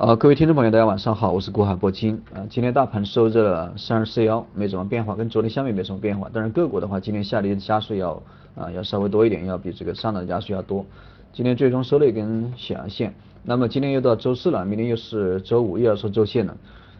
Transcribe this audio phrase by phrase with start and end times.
[0.00, 2.22] 呃，各位听众朋友，大家晚上好，我是国海铂金。
[2.32, 6.30] 呃，今天大盘收在了三二四幺，没怎么变化，跟昨天相比没什么变化。
[6.32, 8.22] 但是个股的话，今天下跌的加速要
[8.54, 10.86] 啊要稍微多一点，要比这个上涨的加速要多。
[11.32, 13.12] 今天最终收了一根小阳线。
[13.42, 16.56] 那么今天又到周四了，明天又是周五，又要收周线了。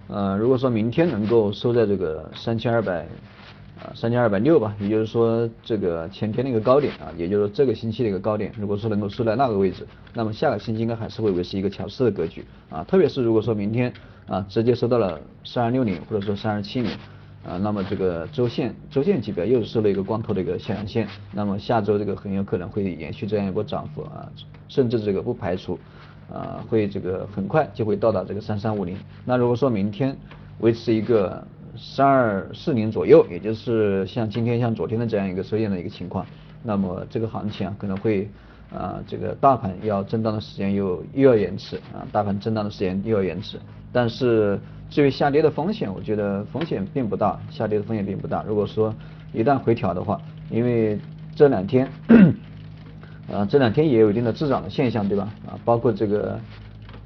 [0.09, 3.07] 呃，如果说明天能够收在这个三千二百。
[3.81, 13.93] 啊，三千二百六吧，也就是说这个前天的一个高点啊，也就是这个星期的一个高点，如果说能够收在那个位置，那么下个星期应该还是会维持一个强势的格局啊，特别是如果说明天
[14.27, 16.91] 啊直接收到了三二六零或者说三二七零
[17.47, 24.29] 啊，那么这个周线周线级别又收了一个光头的一个下阳线，那么下周这个很有可能会延续这样一波涨幅啊，
[24.69, 25.79] 甚至这个不排除
[26.33, 30.17] 啊会这个很快就会到达这个三三五零，那如果说明天
[30.59, 31.47] 维持一个。
[31.77, 36.25] 三二四零左右，也就是像今天、像昨天的这样一个收线的一个情况，
[36.63, 38.29] 那么这个行情啊可能会
[38.73, 43.59] 啊这个大盘要震荡的时间又又要延迟啊，大盘震荡的时间又要延迟。
[43.93, 44.59] 但是
[44.91, 48.45] 至于下跌的风险，我觉得风险并不大，下跌的风险并不大。
[48.47, 48.95] 如果说
[49.33, 50.99] 一旦回调的话，因为
[51.35, 51.89] 这两天
[53.33, 55.33] 啊这两天也有一定的滞涨的现象，对吧？
[55.47, 56.39] 啊，包括这个。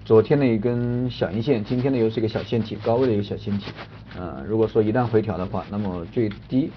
[0.04, 3.70] 昨天的一根小阴线，今天呢又是一个小线体，高位的一个小线体。
[4.18, 6.70] 呃，如果说一旦回调的话，那么最低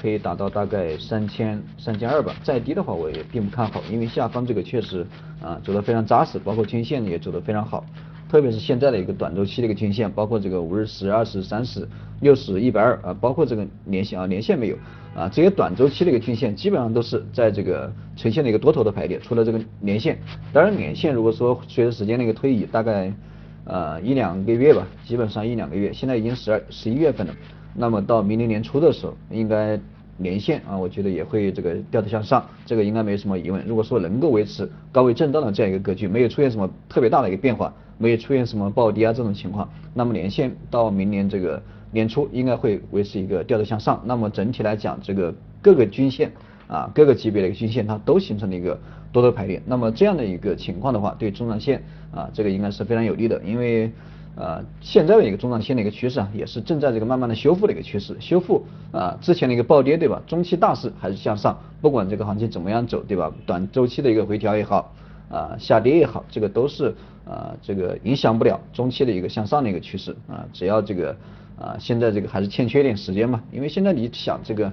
[0.00, 2.34] 可以达到大概三千三千二吧。
[2.42, 5.06] 再低的话，我也并不看好，因为下方这个确实
[5.42, 7.84] 啊走得非常扎实，包括均线也走得非常好。
[8.28, 11.88] 特别是现在的一个短周期的一个均线，包括这个五日、十、二十、三十、
[12.20, 14.76] 六十、一百二啊，包括这个年线啊，年线没有
[15.16, 20.16] 啊，这些短周期的一个均线基本上都是在这个呈现的一个多头的排列，除了这个年线。
[20.52, 23.12] 当然，年线如果说随着时间的一个推移，大概
[23.64, 27.34] 呃一两个月吧，基本上一两个月，现在已经十二十一月份了，
[27.74, 29.78] 那么到明年年初的时候，应该
[30.16, 33.64] 年线啊，我觉得也会这个调头向上，这个应该没什么疑问。
[33.66, 37.72] 如果说能够维持高位震荡的这样一个格局，没有出现什么特别大的一个变化。
[38.02, 44.00] 没有出现什么暴跌啊这种情况，那么连线到明年这个年初应该会维持一个调头向上。
[44.06, 46.32] 那么整体来讲，这个各个均线
[46.70, 48.78] 啊，各个级别的一个均线它都形成了一个
[49.10, 49.60] 多头排列。
[49.66, 51.82] 那么这样的一个情况的话，对中长线
[52.14, 53.42] 啊，这个应该是非常有利的。
[53.44, 53.90] 因为
[54.36, 60.22] 呃，现在的一个中长线的一个趋势啊，也是正在这个慢慢的修复的一个趋势，修复啊之前的一个暴跌对吧？
[60.28, 63.32] 中期大势还是向上，不管这个行情怎么样走对吧？
[63.44, 64.94] 短周期的一个回调也好。
[65.30, 66.92] 啊，下跌也好，这个都是
[67.24, 70.44] 啊，这个影响不了中期的一个向上的一个趋势啊。
[70.52, 71.14] 只要这个
[71.56, 74.72] 啊，现在这个还是欠缺一点时间嘛，因为现在你想这个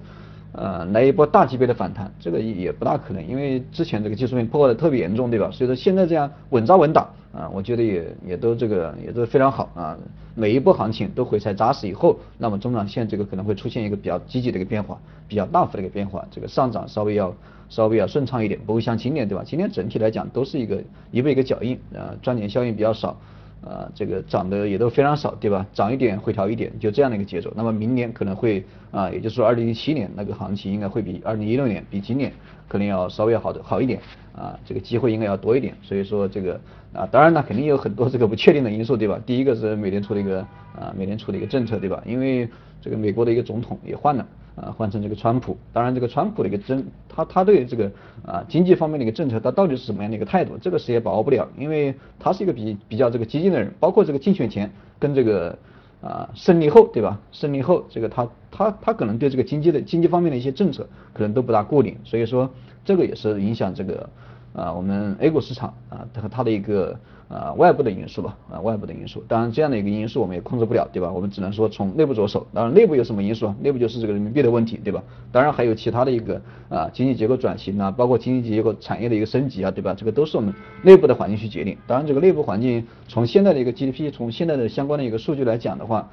[0.57, 5.49] 呃来一波大级别的反弹，这个也不大可能，因为之前这个技术面破坏的特别严重，对吧？
[5.51, 9.97] 所以说现在这样稳扎稳打啊，我觉得也也都这个也都非常好啊。
[10.35, 17.33] 每一波行情都回踩扎实以后，那么中长线这个可能会出现一个比较积极的一个变化，比较大幅的一个变化，这个上涨稍微要。
[17.69, 19.43] 稍微要顺畅一点，不会像今年对吧？
[19.45, 20.81] 今年整体来讲都是一个
[21.11, 23.19] 一步一个脚印，啊，赚点效应比较少，
[23.61, 25.65] 啊，这个涨的也都非常少，对吧？
[25.73, 27.51] 涨一点回调一点，就这样的一个节奏。
[27.55, 32.31] 那么明年可能会啊，也就是说二零一七年那个行情应该会比二零一六年比今年
[32.67, 33.99] 可能要稍微好的好一点，
[34.33, 35.75] 啊，这个机会应该要多一点。
[35.81, 36.59] 所以说这个
[36.93, 39.19] 啊，当然呢肯定有很多这个不确定的因素，对吧？
[39.25, 40.39] 第一个是美联储的一个
[40.73, 42.01] 啊，美联储的一个政策，对吧？
[42.05, 42.47] 因为
[42.81, 44.25] 这个美国的一个总统也换了。
[44.59, 47.91] 啊，换成这个川普，当然这个川普的一个政，他他对这个
[48.25, 55.55] 啊经济方面的一个政策，他到底是什么样的一个态度，这个谁也把握不了，因为他是一个比比较这个激进的人，包括这个竞选前跟这个
[56.01, 57.21] 啊胜利后，对吧？
[57.31, 62.49] 胜利后这个他他他可能对这个经济的经济方面的一些政策可能都不大固定，所以说
[62.83, 64.09] 这个也是影响这个。
[64.57, 66.97] 啊，我们 A 股市场啊，和它的一个
[67.29, 71.11] 啊外部的因素吧，啊外部的因素，当然这样的一个因素我们也控制不了，对吧？
[71.11, 72.47] 我们只能说从内部着手。
[72.55, 73.55] 当然内部有什么因素啊？
[73.61, 75.03] 内部就是这个人民币的问题，对吧？
[75.31, 79.93] 当然还有其他的一个啊经济结构转型啊，包括经济结构产业的一个升级啊，对吧？
[79.93, 80.51] 这个都是我们
[80.81, 81.77] 内部的环境去决定。
[81.85, 86.09] 当然这个内部环境从现在的一个 GDP，从现在的相关的一个数据来讲的话，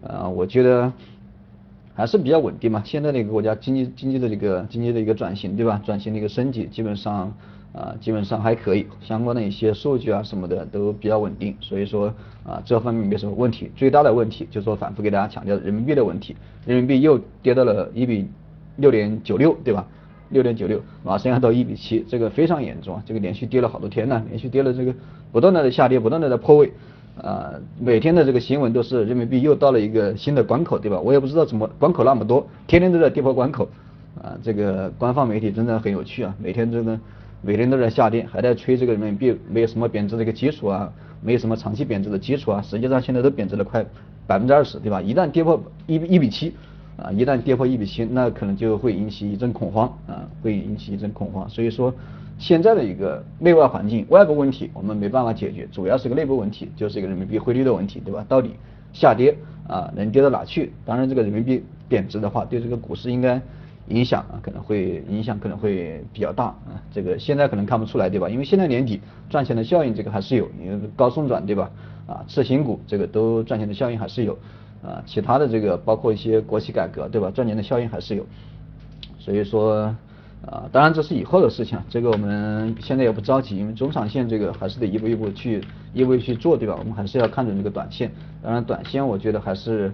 [0.00, 0.92] 呃，我觉得
[1.94, 2.82] 还是比较稳定嘛。
[2.84, 5.80] 现在的一个国家经济经济的一个经济的一个转型，对吧？
[5.84, 7.32] 转型的一个升级，基本上。
[7.74, 12.14] 啊，基本上还可以，相关的一些数据啊什么的都比较稳定，所以说
[12.46, 13.68] 啊这方面没什么问题。
[13.74, 16.36] 最大的问题就是说反复给大家强调人民币的问题，
[16.66, 18.28] 人民币又跌到了一比
[18.76, 19.88] 六点九六，对吧？
[20.28, 24.94] 六点九六，马上要到一比七，这个非常严重啊，这个连续跌了好多天呢，连续跌了这个
[25.32, 26.72] 不断的在下跌，不断的在破位，
[27.22, 31.00] 啊，每天的这个新闻都是人民币又到了一个新的关口，对吧？
[31.00, 33.68] 我也不知道怎么关口那么多，天天都在跌破关口，
[34.22, 36.98] 啊，这个官方媒体真的很有趣啊，每天真的。
[37.46, 40.90] 每天都在下跌，还在吹这个人民币没有什么贬值的一个基础啊，
[41.20, 43.84] 没有什么长期贬值的基础啊，实际上现在都贬值了快
[44.26, 45.02] 百分之二十，对吧？
[45.02, 46.54] 一旦跌破一一比七
[46.96, 51.46] 啊，一旦跌破一比七，那可能就会引起一阵恐慌啊，会引起一阵恐慌。
[51.50, 51.92] 所以说
[52.38, 58.24] 现在的一个内外环境，外部问题我们没办法解决，主要是个内部问题，就是一个人民币汇率的问题，对吧？
[58.28, 58.50] 到底
[58.92, 59.36] 下跌
[59.68, 60.72] 啊能跌到哪去？
[60.84, 63.40] 当然这个人民币贬值的话，对这个股市应该
[63.88, 68.28] 影响啊可能会影响可能会比较大啊，这个现在可能看不出来，对吧？
[68.28, 69.00] 因为现在年底
[69.30, 71.70] 赚钱的效应这个还是有，因为高送转，对吧？
[72.06, 74.36] 啊，次新股这个都赚钱的效应还是有。
[74.82, 77.30] 啊，其他的这个包括一些国企改革，对吧？
[77.30, 78.26] 赚钱的效应还是有，
[79.18, 79.96] 所以说，
[80.46, 85.64] 啊，当然这是以后的事情，这个我们现在也不着急，因为中长线这个还是得一步一步去，
[85.94, 86.76] 一步一步去做，对吧？
[86.78, 88.10] 我们还是要看准这个短线，
[88.42, 89.90] 当然短线我觉得还是，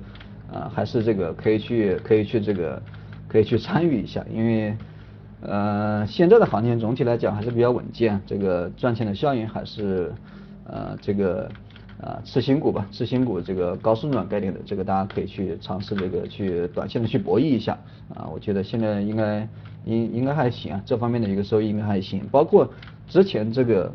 [0.52, 2.82] 啊，还是这个可以去，可以去这个，
[3.28, 4.76] 可以去参与一下，因为，
[5.42, 10.12] 呃，现在的行情总体来讲还是比较稳健，这个赚钱的效应还是，
[10.64, 11.48] 呃，这个。
[12.02, 17.78] 啊，次新股吧，次新股这个高送转概念的，这个大家可以去尝试这个去短线的去博弈一下
[18.14, 19.46] 啊，我觉得现在应该
[19.84, 22.70] 应应该还行啊，这方面的一个收益应该还行，包括
[23.08, 23.92] 之前这个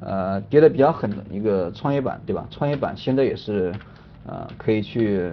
[0.00, 2.46] 呃跌的比较狠的一个创业板，对吧？
[2.50, 3.72] 创业板现在也是
[4.26, 5.32] 呃可以去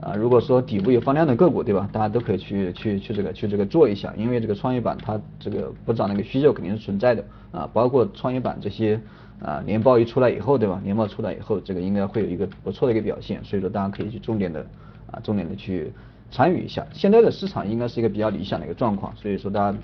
[0.00, 1.88] 啊，如果说底部有放量的个股，对吧？
[1.92, 9.00] 大家都可以去去去这个去这个做一下，因为这个创业板它这个不涨那个需求肯定是存在的啊，包括创业板这些。
[9.38, 10.80] 啊，年报一出来以后，对吧？
[10.82, 14.64] 年报出来以后，这个应该会有一个不错的一个表现，所以说大家可以去重点的
[15.12, 15.92] 啊，重点的去
[16.30, 16.86] 参与一下。
[16.92, 19.78] 现在的市场应该是一个比较理想的一个状况，所以说大家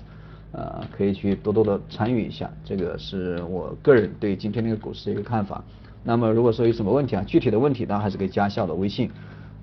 [0.51, 2.49] 呃可以去多多的参与一下。
[2.63, 5.63] 这个是我个人对今天那个股市的一个看法。
[6.03, 9.09] 那么如果说有什么问题啊，具体的问题，大家还是可以加下我的微信，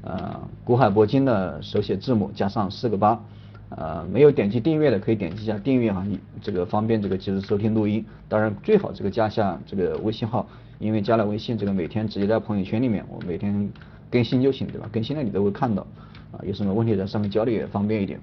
[0.03, 3.21] 呃，古海铂金的手写字母加上四个八。
[3.69, 6.05] 呃，没有点击订阅的可以点击一下订阅哈，
[6.43, 8.05] 这个方便这个及时收听录音。
[8.29, 10.45] 当然最好这个加下这个微信号，
[10.81, 13.71] 因为加了微信，这个每天直接在朋友圈里面，我每天
[14.11, 14.89] 更新就行，对吧？
[14.91, 15.87] 更新了你都会看到。
[16.33, 18.21] 啊，有什么问题在上面交流也方便一点。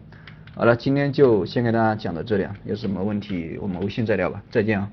[0.56, 4.90] 好了，今天就先给大家讲到这里啊，有什么问题我们微信再聊吧，再见啊。